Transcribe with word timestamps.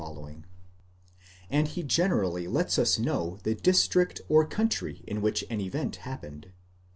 τό 0.01 0.13
ἢ); 0.15 0.43
and 1.51 1.67
he 1.67 1.83
generally 1.83 2.47
lets 2.47 2.79
us 2.79 2.97
know 2.97 3.37
the 3.43 3.53
district 3.53 4.19
or 4.29 4.47
country 4.47 5.03
in 5.05 5.21
which 5.21 5.43
an 5.51 5.61
event 5.61 5.97
hap 5.97 6.23
pened. 6.23 6.45